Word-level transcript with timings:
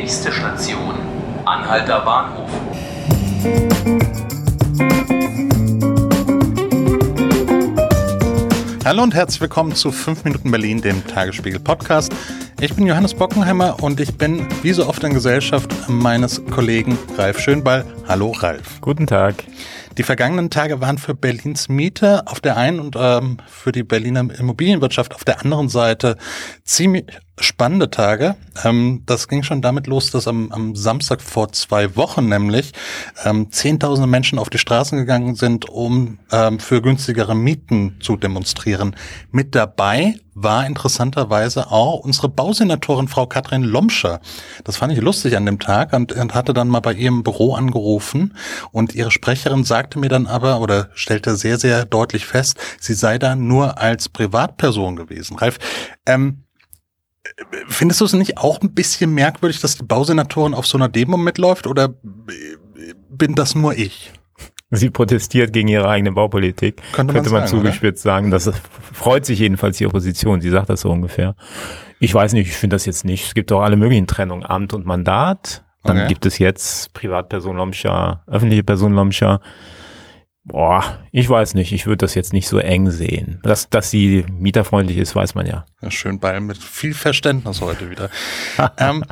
Nächste 0.00 0.32
Station, 0.32 0.94
Anhalter 1.44 2.00
Bahnhof. 2.00 2.48
Hallo 8.82 9.02
und 9.02 9.14
herzlich 9.14 9.42
willkommen 9.42 9.74
zu 9.74 9.92
5 9.92 10.24
Minuten 10.24 10.50
Berlin, 10.50 10.80
dem 10.80 11.06
Tagesspiegel 11.06 11.60
Podcast. 11.60 12.14
Ich 12.62 12.74
bin 12.74 12.86
Johannes 12.86 13.12
Bockenheimer 13.12 13.82
und 13.82 14.00
ich 14.00 14.16
bin 14.16 14.46
wie 14.62 14.72
so 14.72 14.88
oft 14.88 15.04
in 15.04 15.12
Gesellschaft 15.12 15.70
meines 15.86 16.42
Kollegen 16.46 16.98
Ralf 17.18 17.38
Schönball. 17.38 17.84
Hallo 18.08 18.30
Ralf. 18.30 18.80
Guten 18.80 19.06
Tag. 19.06 19.44
Die 20.00 20.04
vergangenen 20.04 20.48
Tage 20.48 20.80
waren 20.80 20.96
für 20.96 21.14
Berlins 21.14 21.68
Mieter 21.68 22.22
auf 22.24 22.40
der 22.40 22.56
einen 22.56 22.80
und 22.80 22.96
ähm, 22.98 23.36
für 23.46 23.70
die 23.70 23.82
Berliner 23.82 24.20
Immobilienwirtschaft 24.20 25.14
auf 25.14 25.24
der 25.24 25.42
anderen 25.42 25.68
Seite 25.68 26.16
ziemlich 26.64 27.04
spannende 27.38 27.90
Tage. 27.90 28.36
Ähm, 28.64 29.02
das 29.06 29.28
ging 29.28 29.42
schon 29.42 29.62
damit 29.62 29.86
los, 29.86 30.10
dass 30.10 30.28
am, 30.28 30.52
am 30.52 30.76
Samstag 30.76 31.20
vor 31.20 31.52
zwei 31.52 31.96
Wochen 31.96 32.28
nämlich 32.28 32.72
ähm, 33.24 33.50
Zehntausende 33.50 34.06
Menschen 34.06 34.38
auf 34.38 34.50
die 34.50 34.58
Straßen 34.58 34.96
gegangen 34.96 35.34
sind, 35.34 35.68
um 35.68 36.18
ähm, 36.30 36.60
für 36.60 36.80
günstigere 36.80 37.34
Mieten 37.34 37.96
zu 38.00 38.16
demonstrieren. 38.16 38.94
Mit 39.30 39.54
dabei 39.54 40.14
war 40.34 40.66
interessanterweise 40.66 41.70
auch 41.70 42.00
unsere 42.00 42.28
Bausenatorin 42.28 43.08
Frau 43.08 43.26
Katrin 43.26 43.62
Lomscher. 43.62 44.20
Das 44.64 44.76
fand 44.76 44.92
ich 44.92 45.00
lustig 45.00 45.36
an 45.36 45.44
dem 45.44 45.58
Tag 45.58 45.92
und, 45.92 46.12
und 46.12 46.34
hatte 46.34 46.54
dann 46.54 46.68
mal 46.68 46.80
bei 46.80 46.94
ihrem 46.94 47.22
Büro 47.22 47.54
angerufen 47.54 48.34
und 48.70 48.94
ihre 48.94 49.10
Sprecherin 49.10 49.64
sagte 49.90 49.98
mir 49.98 50.08
dann 50.08 50.28
aber 50.28 50.60
oder 50.60 50.88
stellte 50.94 51.34
sehr, 51.34 51.58
sehr 51.58 51.84
deutlich 51.84 52.24
fest, 52.24 52.60
sie 52.78 52.94
sei 52.94 53.18
da 53.18 53.34
nur 53.34 53.78
als 53.78 54.08
Privatperson 54.08 54.94
gewesen. 54.94 55.36
Ralf, 55.36 55.58
ähm, 56.06 56.44
Findest 57.68 58.00
du 58.00 58.06
es 58.06 58.12
nicht 58.12 58.38
auch 58.38 58.60
ein 58.60 58.72
bisschen 58.72 59.12
merkwürdig, 59.12 59.60
dass 59.60 59.76
die 59.76 59.84
Bausenatorin 59.84 60.54
auf 60.54 60.66
so 60.66 60.78
einer 60.78 60.88
Demo 60.88 61.16
mitläuft 61.16 61.66
oder 61.66 61.94
bin 63.10 63.34
das 63.34 63.54
nur 63.54 63.76
ich? 63.76 64.12
Sie 64.70 64.90
protestiert 64.90 65.52
gegen 65.52 65.68
ihre 65.68 65.88
eigene 65.88 66.12
Baupolitik. 66.12 66.80
Könnte 66.92 67.12
man, 67.12 67.22
Könnte 67.22 67.30
man 67.30 67.46
sagen, 67.46 67.58
zugespitzt 67.58 68.06
oder? 68.06 68.14
sagen. 68.14 68.30
Das 68.30 68.50
freut 68.92 69.26
sich 69.26 69.38
jedenfalls 69.38 69.76
die 69.76 69.86
Opposition. 69.86 70.40
Sie 70.40 70.50
sagt 70.50 70.70
das 70.70 70.80
so 70.80 70.90
ungefähr. 70.90 71.34
Ich 71.98 72.14
weiß 72.14 72.32
nicht, 72.32 72.48
ich 72.48 72.56
finde 72.56 72.74
das 72.74 72.86
jetzt 72.86 73.04
nicht. 73.04 73.26
Es 73.26 73.34
gibt 73.34 73.50
doch 73.50 73.60
alle 73.60 73.76
möglichen 73.76 74.06
Trennungen. 74.06 74.44
Amt 74.44 74.72
und 74.72 74.86
Mandat. 74.86 75.62
Dann 75.82 75.98
okay. 75.98 76.08
gibt 76.08 76.26
es 76.26 76.38
jetzt 76.38 76.92
Privatperson 76.92 77.56
Lomscher, 77.56 78.22
öffentliche 78.26 78.62
Person 78.62 78.92
Lomscher. 78.92 79.40
Boah, 80.44 80.98
ich 81.12 81.28
weiß 81.28 81.54
nicht. 81.54 81.72
Ich 81.72 81.86
würde 81.86 81.98
das 81.98 82.14
jetzt 82.14 82.32
nicht 82.32 82.48
so 82.48 82.58
eng 82.58 82.90
sehen. 82.90 83.40
Dass, 83.42 83.68
dass 83.68 83.90
sie 83.90 84.24
mieterfreundlich 84.30 84.96
ist, 84.96 85.14
weiß 85.14 85.34
man 85.34 85.46
ja. 85.46 85.66
ja 85.82 85.90
schön 85.90 86.18
bei 86.18 86.40
mit 86.40 86.58
viel 86.58 86.94
Verständnis 86.94 87.60
heute 87.60 87.90
wieder. 87.90 88.10
ähm, 88.78 89.04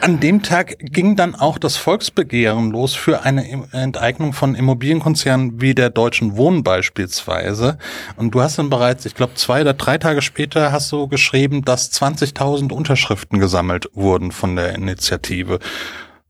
an 0.00 0.20
dem 0.20 0.42
Tag 0.42 0.76
ging 0.78 1.16
dann 1.16 1.34
auch 1.34 1.58
das 1.58 1.76
Volksbegehren 1.76 2.70
los 2.70 2.94
für 2.94 3.22
eine 3.22 3.66
Enteignung 3.72 4.34
von 4.34 4.54
Immobilienkonzernen 4.54 5.60
wie 5.60 5.74
der 5.74 5.88
Deutschen 5.88 6.36
Wohnen 6.36 6.62
beispielsweise. 6.62 7.78
Und 8.16 8.34
du 8.34 8.42
hast 8.42 8.58
dann 8.58 8.68
bereits, 8.68 9.06
ich 9.06 9.14
glaube, 9.14 9.34
zwei 9.34 9.62
oder 9.62 9.72
drei 9.72 9.96
Tage 9.96 10.20
später 10.20 10.72
hast 10.72 10.92
du 10.92 11.08
geschrieben, 11.08 11.64
dass 11.64 11.90
20.000 11.92 12.72
Unterschriften 12.72 13.38
gesammelt 13.38 13.88
wurden 13.94 14.32
von 14.32 14.56
der 14.56 14.74
Initiative. 14.74 15.58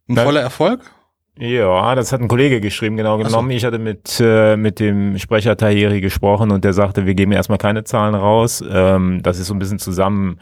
Ein 0.08 0.16
voller 0.16 0.40
Erfolg? 0.40 0.80
Ja, 1.38 1.94
das 1.96 2.12
hat 2.12 2.20
ein 2.20 2.28
Kollege 2.28 2.60
geschrieben, 2.60 2.96
genau 2.96 3.18
genommen. 3.18 3.50
So. 3.50 3.56
Ich 3.56 3.64
hatte 3.64 3.80
mit, 3.80 4.20
äh, 4.20 4.56
mit 4.56 4.78
dem 4.78 5.18
Sprecher 5.18 5.56
Tahiri 5.56 6.00
gesprochen 6.00 6.52
und 6.52 6.64
der 6.64 6.72
sagte, 6.72 7.06
wir 7.06 7.14
geben 7.14 7.32
erstmal 7.32 7.58
keine 7.58 7.82
Zahlen 7.82 8.14
raus. 8.14 8.62
Ähm, 8.68 9.20
das 9.22 9.40
ist 9.40 9.48
so 9.48 9.54
ein 9.54 9.58
bisschen 9.58 9.80
zusammen 9.80 10.38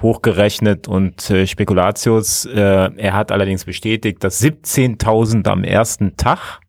hochgerechnet 0.00 0.86
und 0.86 1.28
äh, 1.30 1.44
Spekulatius. 1.46 2.44
Äh, 2.44 2.90
er 2.96 3.12
hat 3.14 3.32
allerdings 3.32 3.64
bestätigt, 3.64 4.22
dass 4.22 4.40
17.000 4.40 5.48
am 5.48 5.64
ersten 5.64 6.16
Tag 6.16 6.60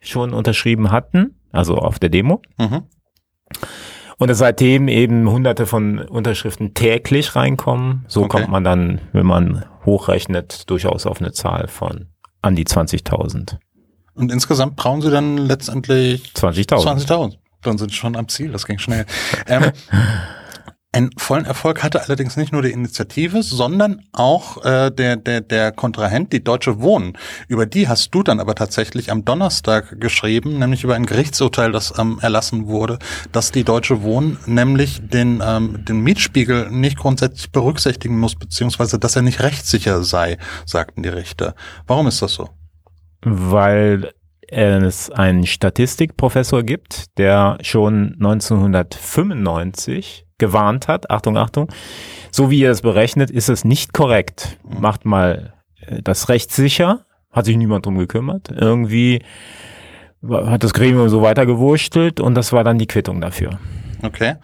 schon 0.00 0.32
unterschrieben 0.34 0.90
hatten, 0.90 1.38
also 1.52 1.76
auf 1.76 2.00
der 2.00 2.08
Demo. 2.08 2.42
Mhm. 2.58 2.82
Und 4.18 4.30
dass 4.30 4.38
seitdem 4.38 4.88
eben 4.88 5.30
hunderte 5.30 5.66
von 5.66 6.00
Unterschriften 6.00 6.74
täglich 6.74 7.36
reinkommen. 7.36 8.04
So 8.08 8.22
okay. 8.22 8.38
kommt 8.38 8.48
man 8.48 8.64
dann, 8.64 9.00
wenn 9.12 9.26
man 9.26 9.64
hochrechnet, 9.84 10.68
durchaus 10.70 11.06
auf 11.06 11.20
eine 11.20 11.32
Zahl 11.32 11.68
von 11.68 12.06
an 12.46 12.56
die 12.56 12.64
20.000. 12.64 13.56
Und 14.14 14.32
insgesamt 14.32 14.76
brauchen 14.76 15.02
sie 15.02 15.10
dann 15.10 15.36
letztendlich 15.36 16.32
20.000. 16.34 17.06
20.000. 17.06 17.36
Dann 17.62 17.78
sind 17.78 17.90
sie 17.90 17.96
schon 17.96 18.16
am 18.16 18.28
Ziel, 18.28 18.52
das 18.52 18.66
ging 18.66 18.78
schnell. 18.78 19.04
ähm, 19.46 19.72
einen 20.96 21.10
vollen 21.18 21.44
Erfolg 21.44 21.82
hatte 21.82 22.02
allerdings 22.02 22.38
nicht 22.38 22.52
nur 22.52 22.62
die 22.62 22.70
Initiative, 22.70 23.42
sondern 23.42 24.00
auch 24.12 24.64
äh, 24.64 24.90
der, 24.90 25.16
der, 25.16 25.42
der 25.42 25.72
Kontrahent, 25.72 26.32
die 26.32 26.42
Deutsche 26.42 26.80
Wohnen. 26.80 27.18
Über 27.48 27.66
die 27.66 27.86
hast 27.86 28.14
du 28.14 28.22
dann 28.22 28.40
aber 28.40 28.54
tatsächlich 28.54 29.12
am 29.12 29.22
Donnerstag 29.22 30.00
geschrieben, 30.00 30.58
nämlich 30.58 30.84
über 30.84 30.94
ein 30.94 31.04
Gerichtsurteil, 31.04 31.70
das 31.70 31.98
ähm, 31.98 32.18
erlassen 32.22 32.66
wurde, 32.66 32.98
dass 33.30 33.52
die 33.52 33.64
Deutsche 33.64 34.02
Wohnen 34.02 34.38
nämlich 34.46 35.06
den, 35.06 35.42
ähm, 35.44 35.84
den 35.84 36.00
Mietspiegel 36.00 36.70
nicht 36.70 36.96
grundsätzlich 36.96 37.52
berücksichtigen 37.52 38.18
muss, 38.18 38.34
beziehungsweise 38.34 38.98
dass 38.98 39.16
er 39.16 39.22
nicht 39.22 39.42
rechtssicher 39.42 40.02
sei, 40.02 40.38
sagten 40.64 41.02
die 41.02 41.10
Richter. 41.10 41.54
Warum 41.86 42.06
ist 42.06 42.22
das 42.22 42.32
so? 42.32 42.48
Weil 43.20 44.12
es 44.48 45.10
einen 45.10 45.44
Statistikprofessor 45.44 46.62
gibt, 46.62 47.18
der 47.18 47.58
schon 47.60 48.14
1995 48.14 50.25
gewarnt 50.38 50.88
hat, 50.88 51.10
Achtung, 51.10 51.36
Achtung, 51.36 51.68
so 52.30 52.50
wie 52.50 52.60
ihr 52.60 52.70
es 52.70 52.82
berechnet, 52.82 53.30
ist 53.30 53.48
es 53.48 53.64
nicht 53.64 53.92
korrekt. 53.92 54.58
Macht 54.62 55.04
mal 55.04 55.54
äh, 55.80 56.02
das 56.02 56.28
Recht 56.28 56.52
sicher, 56.52 57.06
hat 57.30 57.46
sich 57.46 57.56
niemand 57.56 57.86
drum 57.86 57.98
gekümmert. 57.98 58.50
Irgendwie 58.50 59.22
hat 60.28 60.64
das 60.64 60.74
Gremium 60.74 61.08
so 61.08 61.22
weitergewurstelt 61.22 62.20
und 62.20 62.34
das 62.34 62.52
war 62.52 62.64
dann 62.64 62.78
die 62.78 62.86
Quittung 62.86 63.20
dafür. 63.20 63.58
Okay. 64.02 64.34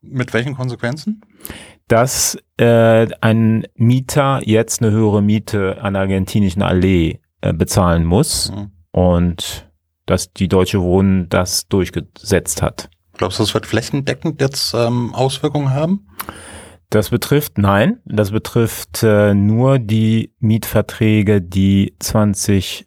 Mit 0.00 0.34
welchen 0.34 0.54
Konsequenzen? 0.54 1.20
Dass 1.88 2.38
äh, 2.56 3.06
ein 3.20 3.66
Mieter 3.74 4.40
jetzt 4.44 4.82
eine 4.82 4.90
höhere 4.90 5.22
Miete 5.22 5.78
an 5.80 5.94
der 5.94 6.02
argentinischen 6.02 6.62
Allee 6.62 7.20
äh, 7.40 7.52
bezahlen 7.52 8.04
muss 8.04 8.52
mhm. 8.52 8.72
und 8.90 9.70
dass 10.06 10.32
die 10.32 10.48
Deutsche 10.48 10.80
Wohnen 10.82 11.28
das 11.28 11.68
durchgesetzt 11.68 12.62
hat. 12.62 12.90
Glaubst 13.16 13.38
du, 13.38 13.42
das 13.42 13.54
wird 13.54 13.66
flächendeckend 13.66 14.40
jetzt 14.40 14.74
ähm, 14.74 15.14
Auswirkungen 15.14 15.70
haben? 15.70 16.08
Das 16.90 17.10
betrifft, 17.10 17.56
nein, 17.56 18.00
das 18.04 18.32
betrifft 18.32 19.02
äh, 19.02 19.32
nur 19.34 19.78
die 19.78 20.34
Mietverträge, 20.40 21.40
die 21.40 21.94
20 22.00 22.86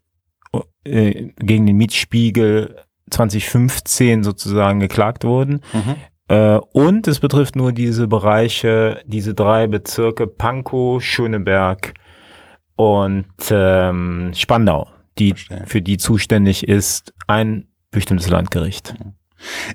äh, 0.83 1.29
gegen 1.37 1.65
den 1.65 1.77
Mietspiegel 1.77 2.75
2015 3.09 4.23
sozusagen 4.23 4.79
geklagt 4.79 5.23
wurden. 5.23 5.61
Mhm. 5.73 5.95
Äh, 6.27 6.57
und 6.73 7.07
es 7.07 7.19
betrifft 7.19 7.55
nur 7.55 7.71
diese 7.71 8.07
Bereiche, 8.07 9.01
diese 9.05 9.33
drei 9.33 9.67
Bezirke 9.67 10.27
Pankow, 10.27 11.03
Schöneberg 11.03 11.93
und 12.75 13.25
ähm, 13.49 14.31
Spandau, 14.35 14.87
die 15.17 15.33
für 15.65 15.81
die 15.81 15.97
zuständig 15.97 16.67
ist 16.67 17.13
ein 17.27 17.67
bestimmtes 17.89 18.29
Landgericht. 18.29 18.93
Mhm. 18.99 19.13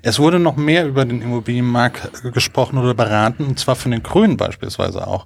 Es 0.01 0.19
wurde 0.19 0.39
noch 0.39 0.55
mehr 0.55 0.87
über 0.87 1.05
den 1.05 1.21
Immobilienmarkt 1.21 2.33
gesprochen 2.33 2.77
oder 2.77 2.93
beraten, 2.93 3.45
und 3.45 3.59
zwar 3.59 3.75
von 3.75 3.91
den 3.91 4.03
Grünen 4.03 4.37
beispielsweise 4.37 5.07
auch. 5.07 5.25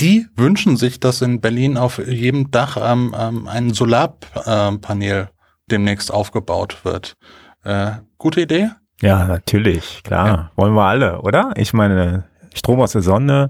Die 0.00 0.26
wünschen 0.36 0.76
sich, 0.76 1.00
dass 1.00 1.22
in 1.22 1.40
Berlin 1.40 1.76
auf 1.76 1.98
jedem 1.98 2.50
Dach 2.50 2.76
ähm, 2.80 3.14
ähm, 3.18 3.48
ein 3.48 3.72
Solarpanel 3.72 5.30
demnächst 5.70 6.12
aufgebaut 6.12 6.84
wird. 6.84 7.16
Äh, 7.64 7.92
gute 8.16 8.42
Idee? 8.42 8.70
Ja, 9.00 9.24
natürlich, 9.24 10.02
klar. 10.04 10.26
Ja. 10.26 10.50
Wollen 10.56 10.74
wir 10.74 10.84
alle, 10.84 11.20
oder? 11.22 11.52
Ich 11.56 11.72
meine, 11.72 12.24
Strom 12.54 12.80
aus 12.80 12.92
der 12.92 13.02
Sonne, 13.02 13.48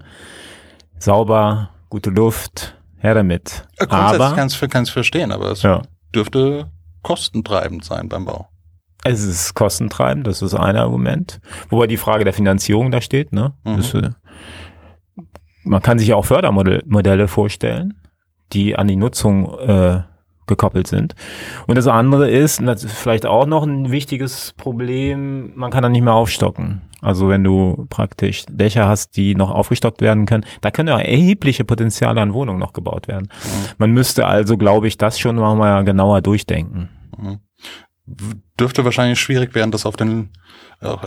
sauber, 0.98 1.70
gute 1.88 2.10
Luft, 2.10 2.76
her 2.98 3.14
damit. 3.14 3.66
Äh, 3.76 3.86
grundsätzlich 3.86 4.20
aber, 4.22 4.36
kannst 4.36 4.60
du 4.60 4.68
kann's 4.68 4.90
verstehen, 4.90 5.32
aber 5.32 5.50
es 5.50 5.62
ja. 5.62 5.82
dürfte 6.14 6.70
kostentreibend 7.02 7.84
sein 7.84 8.08
beim 8.08 8.24
Bau. 8.24 8.48
Es 9.04 9.22
ist 9.22 9.54
kostentreibend, 9.54 10.26
das 10.26 10.42
ist 10.42 10.54
ein 10.54 10.76
Argument. 10.76 11.40
Wobei 11.70 11.86
die 11.86 11.96
Frage 11.96 12.24
der 12.24 12.32
Finanzierung 12.32 12.90
da 12.90 13.00
steht. 13.00 13.32
Ne? 13.32 13.52
Mhm. 13.64 13.76
Das, 13.76 13.94
äh, 13.94 14.10
man 15.64 15.82
kann 15.82 15.98
sich 15.98 16.08
ja 16.08 16.16
auch 16.16 16.24
Fördermodelle 16.24 17.28
vorstellen, 17.28 17.94
die 18.52 18.76
an 18.76 18.88
die 18.88 18.96
Nutzung 18.96 19.58
äh, 19.58 20.02
gekoppelt 20.46 20.86
sind. 20.86 21.14
Und 21.66 21.76
das 21.76 21.86
andere 21.86 22.28
ist, 22.28 22.60
das 22.62 22.82
ist 22.82 22.96
vielleicht 22.96 23.26
auch 23.26 23.46
noch 23.46 23.64
ein 23.64 23.90
wichtiges 23.90 24.54
Problem, 24.56 25.52
man 25.54 25.70
kann 25.70 25.82
da 25.82 25.88
nicht 25.88 26.02
mehr 26.02 26.14
aufstocken. 26.14 26.82
Also 27.00 27.28
wenn 27.28 27.44
du 27.44 27.86
praktisch 27.90 28.44
Dächer 28.48 28.88
hast, 28.88 29.16
die 29.16 29.36
noch 29.36 29.50
aufgestockt 29.50 30.00
werden 30.00 30.26
können, 30.26 30.44
da 30.62 30.72
können 30.72 30.88
ja 30.88 30.98
erhebliche 30.98 31.64
Potenziale 31.64 32.20
an 32.20 32.32
Wohnungen 32.32 32.58
noch 32.58 32.72
gebaut 32.72 33.06
werden. 33.06 33.28
Mhm. 33.30 33.68
Man 33.78 33.90
müsste 33.92 34.26
also, 34.26 34.56
glaube 34.56 34.88
ich, 34.88 34.98
das 34.98 35.18
schon 35.20 35.36
mal 35.36 35.84
genauer 35.84 36.22
durchdenken. 36.22 36.88
Dürfte 38.58 38.84
wahrscheinlich 38.84 39.20
schwierig 39.20 39.54
werden, 39.54 39.70
das 39.70 39.86
auf 39.86 39.96
den 39.96 40.30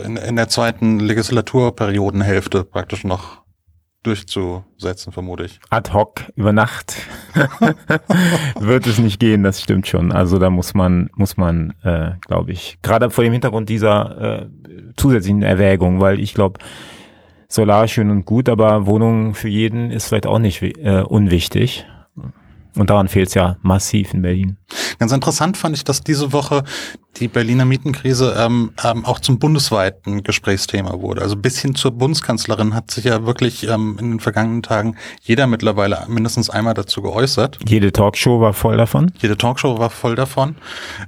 in, 0.04 0.16
in 0.16 0.36
der 0.36 0.48
zweiten 0.48 1.00
Legislaturperiodenhälfte 1.00 2.64
praktisch 2.64 3.04
noch 3.04 3.42
durchzusetzen, 4.02 5.12
vermute 5.12 5.44
ich. 5.44 5.60
Ad 5.70 5.92
hoc 5.92 6.24
über 6.34 6.52
Nacht 6.52 6.96
wird 8.58 8.86
es 8.86 8.98
nicht 8.98 9.20
gehen, 9.20 9.44
das 9.44 9.62
stimmt 9.62 9.86
schon. 9.86 10.10
Also 10.10 10.38
da 10.38 10.50
muss 10.50 10.74
man, 10.74 11.08
muss 11.14 11.36
man, 11.36 11.74
äh, 11.82 12.12
glaube 12.20 12.52
ich, 12.52 12.78
gerade 12.82 13.10
vor 13.10 13.22
dem 13.22 13.32
Hintergrund 13.32 13.68
dieser 13.68 14.40
äh, 14.40 14.46
zusätzlichen 14.96 15.42
Erwägung, 15.42 16.00
weil 16.00 16.18
ich 16.18 16.34
glaube, 16.34 16.58
Solar 17.52 17.86
schön 17.86 18.10
und 18.10 18.24
gut, 18.24 18.48
aber 18.48 18.86
Wohnungen 18.86 19.34
für 19.34 19.48
jeden 19.48 19.90
ist 19.90 20.08
vielleicht 20.08 20.26
auch 20.26 20.38
nicht 20.38 20.62
äh, 20.62 21.02
unwichtig. 21.02 21.84
Und 22.76 22.90
daran 22.90 23.08
fehlt 23.08 23.28
es 23.28 23.34
ja 23.34 23.56
massiv 23.62 24.14
in 24.14 24.22
Berlin. 24.22 24.56
Ganz 24.98 25.12
interessant 25.12 25.56
fand 25.56 25.76
ich, 25.76 25.84
dass 25.84 26.00
diese 26.00 26.32
Woche 26.32 26.64
die 27.16 27.28
Berliner 27.28 27.66
Mietenkrise 27.66 28.34
ähm, 28.38 28.72
ähm, 28.82 29.04
auch 29.04 29.20
zum 29.20 29.38
bundesweiten 29.38 30.22
Gesprächsthema 30.22 31.00
wurde. 31.00 31.20
Also 31.20 31.36
bis 31.36 31.58
hin 31.58 31.74
zur 31.74 31.90
Bundeskanzlerin 31.90 32.74
hat 32.74 32.90
sich 32.90 33.04
ja 33.04 33.26
wirklich 33.26 33.68
ähm, 33.68 33.98
in 34.00 34.12
den 34.12 34.20
vergangenen 34.20 34.62
Tagen 34.62 34.96
jeder 35.20 35.46
mittlerweile 35.46 36.06
mindestens 36.08 36.48
einmal 36.48 36.72
dazu 36.72 37.02
geäußert. 37.02 37.58
Jede 37.68 37.92
Talkshow 37.92 38.40
war 38.40 38.54
voll 38.54 38.78
davon. 38.78 39.12
Jede 39.18 39.36
Talkshow 39.36 39.78
war 39.78 39.90
voll 39.90 40.14
davon. 40.14 40.56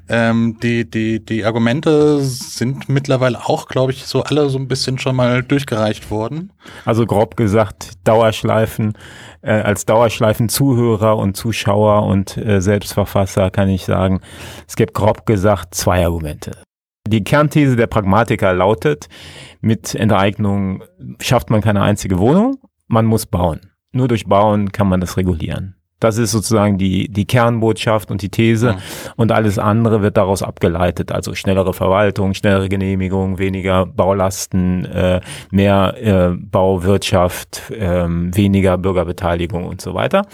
Ähm, 0.08 0.58
die, 0.62 0.88
die, 0.88 1.24
die 1.24 1.44
Argumente 1.46 2.20
sind 2.20 2.90
mittlerweile 2.90 3.38
auch, 3.46 3.68
glaube 3.68 3.92
ich, 3.92 4.04
so 4.04 4.22
alle 4.22 4.50
so 4.50 4.58
ein 4.58 4.68
bisschen 4.68 4.98
schon 4.98 5.16
mal 5.16 5.42
durchgereicht 5.42 6.10
worden. 6.10 6.52
Also 6.84 7.06
grob 7.06 7.36
gesagt, 7.36 7.92
Dauerschleifen, 8.04 8.92
äh, 9.40 9.52
als 9.52 9.86
Dauerschleifen-Zuhörer 9.86 11.16
und 11.16 11.34
Zuschauer 11.34 11.53
und 12.02 12.36
äh, 12.36 12.60
Selbstverfasser 12.60 13.50
kann 13.50 13.68
ich 13.68 13.84
sagen, 13.84 14.20
es 14.66 14.76
gibt 14.76 14.94
grob 14.94 15.26
gesagt 15.26 15.74
zwei 15.74 16.04
Argumente. 16.04 16.52
Die 17.06 17.22
Kernthese 17.22 17.76
der 17.76 17.86
Pragmatiker 17.86 18.54
lautet, 18.54 19.08
mit 19.60 19.94
Enteignung 19.94 20.82
schafft 21.20 21.50
man 21.50 21.60
keine 21.60 21.82
einzige 21.82 22.18
Wohnung, 22.18 22.56
man 22.86 23.04
muss 23.04 23.26
bauen. 23.26 23.60
Nur 23.92 24.08
durch 24.08 24.26
Bauen 24.26 24.72
kann 24.72 24.88
man 24.88 25.00
das 25.00 25.16
regulieren. 25.16 25.76
Das 26.00 26.18
ist 26.18 26.32
sozusagen 26.32 26.76
die, 26.76 27.08
die 27.08 27.24
Kernbotschaft 27.24 28.10
und 28.10 28.20
die 28.20 28.28
These. 28.28 28.72
Mhm. 28.72 28.78
Und 29.16 29.32
alles 29.32 29.58
andere 29.58 30.02
wird 30.02 30.16
daraus 30.16 30.42
abgeleitet. 30.42 31.12
Also 31.12 31.34
schnellere 31.34 31.72
Verwaltung, 31.72 32.34
schnellere 32.34 32.68
Genehmigung, 32.68 33.38
weniger 33.38 33.86
Baulasten, 33.86 34.84
äh, 34.84 35.20
mehr 35.50 35.94
äh, 35.98 36.36
Bauwirtschaft, 36.36 37.70
äh, 37.70 38.06
weniger 38.06 38.76
Bürgerbeteiligung 38.76 39.64
und 39.64 39.80
so 39.80 39.94
weiter. 39.94 40.26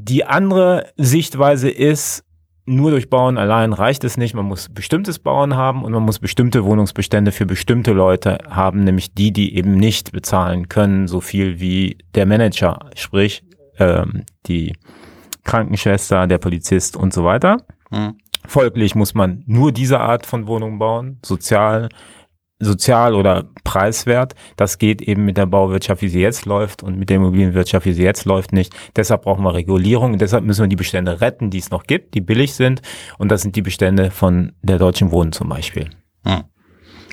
Die 0.00 0.24
andere 0.24 0.92
Sichtweise 0.96 1.68
ist, 1.68 2.22
nur 2.66 2.92
durch 2.92 3.10
Bauen 3.10 3.36
allein 3.36 3.72
reicht 3.72 4.04
es 4.04 4.16
nicht. 4.16 4.32
Man 4.32 4.44
muss 4.44 4.68
bestimmtes 4.68 5.18
Bauen 5.18 5.56
haben 5.56 5.82
und 5.82 5.90
man 5.90 6.04
muss 6.04 6.20
bestimmte 6.20 6.64
Wohnungsbestände 6.64 7.32
für 7.32 7.46
bestimmte 7.46 7.92
Leute 7.92 8.38
haben, 8.48 8.84
nämlich 8.84 9.12
die, 9.14 9.32
die 9.32 9.56
eben 9.56 9.74
nicht 9.74 10.12
bezahlen 10.12 10.68
können, 10.68 11.08
so 11.08 11.20
viel 11.20 11.58
wie 11.58 11.98
der 12.14 12.26
Manager, 12.26 12.78
sprich 12.94 13.42
ähm, 13.80 14.22
die 14.46 14.76
Krankenschwester, 15.42 16.28
der 16.28 16.38
Polizist 16.38 16.96
und 16.96 17.12
so 17.12 17.24
weiter. 17.24 17.56
Mhm. 17.90 18.18
Folglich 18.46 18.94
muss 18.94 19.14
man 19.14 19.42
nur 19.46 19.72
diese 19.72 19.98
Art 19.98 20.26
von 20.26 20.46
Wohnung 20.46 20.78
bauen, 20.78 21.18
sozial, 21.26 21.88
sozial 22.60 23.14
oder 23.14 23.44
preiswert. 23.64 24.34
Das 24.56 24.78
geht 24.78 25.02
eben 25.02 25.24
mit 25.24 25.36
der 25.36 25.46
Bauwirtschaft, 25.46 26.02
wie 26.02 26.08
sie 26.08 26.20
jetzt 26.20 26.46
läuft 26.46 26.82
und 26.82 26.98
mit 26.98 27.08
der 27.10 27.16
Immobilienwirtschaft, 27.16 27.86
wie 27.86 27.92
sie 27.92 28.02
jetzt 28.02 28.24
läuft, 28.24 28.52
nicht. 28.52 28.74
Deshalb 28.96 29.22
brauchen 29.22 29.44
wir 29.44 29.54
Regulierung 29.54 30.14
und 30.14 30.20
deshalb 30.20 30.44
müssen 30.44 30.62
wir 30.62 30.68
die 30.68 30.76
Bestände 30.76 31.20
retten, 31.20 31.50
die 31.50 31.58
es 31.58 31.70
noch 31.70 31.84
gibt, 31.84 32.14
die 32.14 32.20
billig 32.20 32.54
sind. 32.54 32.82
Und 33.18 33.30
das 33.30 33.42
sind 33.42 33.56
die 33.56 33.62
Bestände 33.62 34.10
von 34.10 34.52
der 34.62 34.78
Deutschen 34.78 35.10
Wohnen 35.10 35.32
zum 35.32 35.48
Beispiel. 35.48 35.90
Hm. 36.24 36.44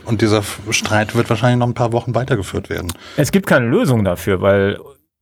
Und 0.05 0.21
dieser 0.21 0.43
Streit 0.69 1.15
wird 1.15 1.29
wahrscheinlich 1.29 1.59
noch 1.59 1.67
ein 1.67 1.73
paar 1.73 1.91
Wochen 1.91 2.13
weitergeführt 2.13 2.69
werden. 2.69 2.93
Es 3.17 3.31
gibt 3.31 3.47
keine 3.47 3.65
Lösung 3.65 4.03
dafür, 4.03 4.41
weil 4.41 4.79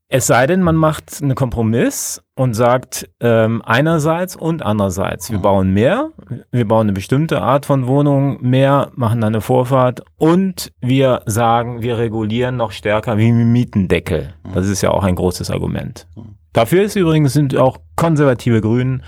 es 0.10 0.28
sei 0.28 0.46
denn, 0.46 0.62
man 0.62 0.76
macht 0.76 1.22
einen 1.22 1.34
Kompromiss 1.34 2.22
und 2.36 2.54
sagt 2.54 3.10
ähm, 3.20 3.62
einerseits 3.66 4.36
und 4.36 4.62
andererseits, 4.62 5.32
wir 5.32 5.40
bauen 5.40 5.72
mehr, 5.72 6.12
wir 6.52 6.68
bauen 6.68 6.86
eine 6.88 6.94
bestimmte 6.94 7.42
Art 7.42 7.66
von 7.66 7.88
Wohnung 7.88 8.42
mehr, 8.42 8.92
machen 8.96 9.22
dann 9.22 9.34
eine 9.34 9.42
Vorfahrt 9.42 10.04
und 10.18 10.72
wir 10.82 11.22
sagen, 11.26 11.82
wir 11.82 11.98
regulieren 11.98 12.58
noch 12.58 12.72
stärker 12.72 13.18
wie 13.18 13.32
Mietendeckel. 13.32 14.34
Das 14.54 14.68
ist 14.68 14.82
ja 14.82 14.92
auch 14.92 15.04
ein 15.04 15.16
großes 15.16 15.50
Argument. 15.50 16.08
Dafür 16.54 16.84
ist 16.84 16.96
übrigens 16.96 17.34
sind 17.34 17.58
auch 17.58 17.80
konservative 17.96 18.62
Grünen 18.62 19.04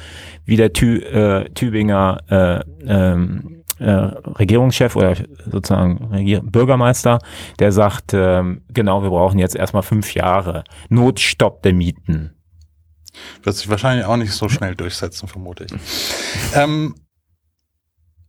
wie 0.45 0.57
der 0.57 0.73
Tü, 0.73 0.97
äh, 0.97 1.49
Tübinger 1.51 2.17
äh, 2.27 2.59
ähm, 2.87 3.54
äh, 3.79 3.91
Regierungschef 3.91 4.95
oder 4.95 5.15
sozusagen 5.45 6.05
Regier 6.11 6.41
Bürgermeister, 6.41 7.19
der 7.59 7.71
sagt, 7.71 8.13
ähm, 8.13 8.63
genau, 8.69 9.03
wir 9.03 9.09
brauchen 9.09 9.39
jetzt 9.39 9.55
erstmal 9.55 9.83
fünf 9.83 10.13
Jahre 10.13 10.63
Notstopp 10.89 11.61
der 11.63 11.73
Mieten. 11.73 12.31
Wird 13.43 13.55
sich 13.55 13.69
wahrscheinlich 13.69 14.05
auch 14.05 14.17
nicht 14.17 14.33
so 14.33 14.49
schnell 14.49 14.75
durchsetzen, 14.75 15.27
vermute 15.27 15.65
ich. 15.65 15.73
ähm, 16.55 16.95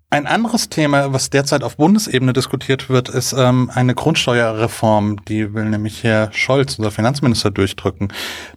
ein 0.09 0.27
anderes 0.29 0.69
Thema, 0.69 1.13
was 1.13 1.31
derzeit 1.31 1.65
auf 1.65 1.77
Bundesebene 1.77 2.33
diskutiert 2.33 2.89
wird, 2.89 3.09
ist 3.09 3.33
ähm, 3.33 3.71
eine 3.75 3.95
Grundsteuerreform. 3.95 5.25
Die 5.25 5.53
will 5.53 5.65
nämlich 5.65 6.05
Herr 6.05 6.33
Scholz, 6.33 6.79
unser 6.79 6.93
Finanzminister, 6.93 7.51
durchdrücken. 7.51 8.13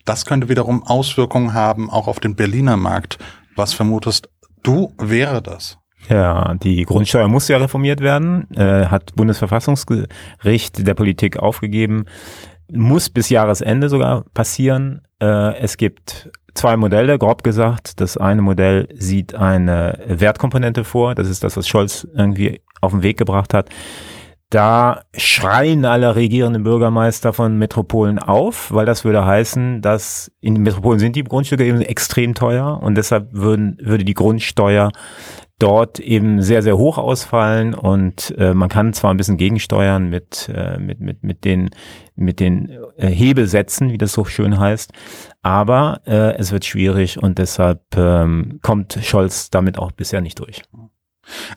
Das 0.06 0.26
könnte 0.26 0.48
wiederum 0.48 0.84
Auswirkungen 0.84 1.54
haben, 1.54 1.90
auch 1.90 2.08
auf 2.08 2.20
den 2.20 2.36
Berliner 2.36 2.78
Markt. 2.78 3.18
Was 3.56 3.74
vermutest 3.74 4.30
du, 4.62 4.94
wäre 5.00 5.42
das? 5.42 5.80
Ja, 6.10 6.56
die 6.56 6.86
Grundsteuer 6.86 7.28
muss 7.28 7.48
ja 7.48 7.58
reformiert 7.58 8.02
werden, 8.02 8.50
äh, 8.56 8.88
hat 8.88 9.16
Bundesverfassungsgericht 9.16 10.88
der 10.88 10.96
Politik 10.96 11.38
aufgegeben, 11.38 12.06
muss 12.72 13.10
bis 13.10 13.30
Jahresende 13.30 13.90
sogar 13.90 14.26
passieren. 14.34 15.02
Äh, 15.22 15.56
es 15.60 15.78
gibt 15.78 16.32
zwei 16.56 16.78
Modelle, 16.78 17.20
grob 17.20 17.44
gesagt. 17.44 18.02
Das 18.02 18.18
eine 18.18 18.42
Modell 18.42 18.88
sieht 18.94 19.36
eine 19.36 20.00
Wertkomponente 20.08 20.84
vor, 20.84 21.14
das 21.14 21.30
ist 21.30 21.44
das, 21.44 21.56
was 21.56 21.68
Scholz 21.68 22.08
irgendwie 22.16 22.62
auf 22.82 22.92
den 22.92 23.04
Weg 23.04 23.18
gebracht 23.18 23.54
hat. 23.54 23.70
Da 24.50 25.04
schreien 25.16 25.86
alle 25.86 26.16
regierenden 26.16 26.64
Bürgermeister 26.64 27.34
von 27.34 27.60
Metropolen 27.60 28.18
auf, 28.18 28.74
weil 28.74 28.88
das 28.88 29.06
würde 29.06 29.24
heißen, 29.24 29.84
dass 29.84 30.32
in 30.42 30.64
Metropolen 30.64 31.00
sind 31.00 31.16
die 31.16 31.24
Grundstücke 31.24 31.66
eben 31.66 31.82
extrem 31.82 32.34
teuer 32.34 32.82
und 32.82 32.96
deshalb 32.96 33.28
würden, 33.32 33.78
würde 33.80 34.04
die 34.04 34.16
Grundsteuer 34.16 34.92
dort 35.60 36.00
eben 36.00 36.42
sehr, 36.42 36.64
sehr 36.64 36.78
hoch 36.78 36.98
ausfallen 36.98 37.74
und 37.74 38.34
äh, 38.38 38.54
man 38.54 38.70
kann 38.70 38.94
zwar 38.94 39.14
ein 39.14 39.18
bisschen 39.18 39.38
gegensteuern 39.38 40.10
mit, 40.10 40.50
äh, 40.54 40.80
mit, 40.80 41.00
mit, 41.02 41.24
mit 41.24 41.46
den, 41.46 41.70
mit 42.16 42.40
den 42.40 42.70
äh, 42.98 43.08
Hebelsätzen, 43.08 43.92
wie 43.92 43.98
das 43.98 44.14
so 44.14 44.26
schön 44.26 44.58
heißt, 44.58 44.92
aber 45.42 46.02
äh, 46.06 46.36
es 46.38 46.52
wird 46.52 46.66
schwierig 46.66 47.22
und 47.22 47.38
deshalb 47.38 47.82
ähm, 47.96 48.60
kommt 48.62 48.98
Scholz 49.04 49.50
damit 49.50 49.78
auch 49.78 49.92
bisher 49.92 50.22
nicht 50.22 50.40
durch. 50.40 50.64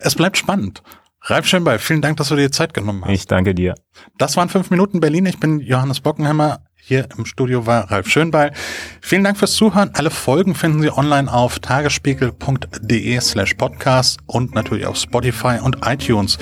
Es 0.00 0.14
bleibt 0.14 0.36
spannend. 0.36 0.82
Ralf 1.24 1.46
Schönbeil, 1.46 1.78
vielen 1.78 2.02
Dank, 2.02 2.16
dass 2.16 2.28
du 2.28 2.36
dir 2.36 2.50
Zeit 2.50 2.74
genommen 2.74 3.04
hast. 3.04 3.12
Ich 3.12 3.26
danke 3.26 3.54
dir. 3.54 3.74
Das 4.18 4.36
waren 4.36 4.48
fünf 4.48 4.70
Minuten 4.70 4.98
Berlin. 4.98 5.24
Ich 5.26 5.38
bin 5.38 5.60
Johannes 5.60 6.00
Bockenheimer. 6.00 6.64
Hier 6.84 7.06
im 7.16 7.26
Studio 7.26 7.64
war 7.64 7.92
Ralf 7.92 8.08
Schönbeil. 8.08 8.52
Vielen 9.00 9.22
Dank 9.22 9.38
fürs 9.38 9.52
Zuhören. 9.52 9.92
Alle 9.94 10.10
Folgen 10.10 10.56
finden 10.56 10.82
Sie 10.82 10.90
online 10.90 11.32
auf 11.32 11.60
tagesspiegel.de 11.60 13.20
slash 13.20 13.54
podcast 13.54 14.18
und 14.26 14.56
natürlich 14.56 14.86
auf 14.86 14.96
Spotify 14.96 15.60
und 15.62 15.78
iTunes. 15.86 16.38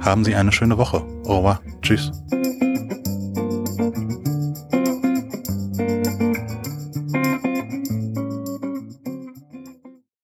Haben 0.00 0.24
Sie 0.24 0.34
eine 0.34 0.52
schöne 0.52 0.78
Woche. 0.78 1.02
Over. 1.24 1.60
Tschüss. 1.82 2.10